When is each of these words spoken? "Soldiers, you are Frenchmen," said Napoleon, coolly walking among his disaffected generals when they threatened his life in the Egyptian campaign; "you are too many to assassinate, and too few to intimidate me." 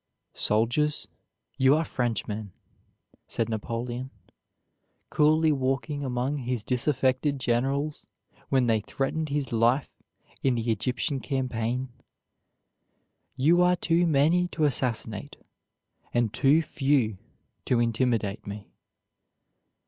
"Soldiers, 0.33 1.07
you 1.59 1.75
are 1.75 1.85
Frenchmen," 1.85 2.53
said 3.27 3.49
Napoleon, 3.49 4.09
coolly 5.11 5.51
walking 5.51 6.03
among 6.03 6.37
his 6.37 6.63
disaffected 6.63 7.39
generals 7.39 8.07
when 8.49 8.65
they 8.65 8.79
threatened 8.79 9.29
his 9.29 9.53
life 9.53 9.91
in 10.41 10.55
the 10.55 10.71
Egyptian 10.71 11.19
campaign; 11.19 11.89
"you 13.35 13.61
are 13.61 13.75
too 13.75 14.07
many 14.07 14.47
to 14.47 14.63
assassinate, 14.63 15.35
and 16.15 16.33
too 16.33 16.63
few 16.63 17.19
to 17.65 17.79
intimidate 17.79 18.47
me." 18.47 18.71